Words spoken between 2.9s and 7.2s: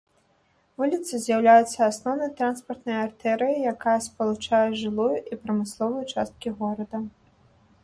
артэрыяй, якая спалучае жылую і прамысловую часткі горада.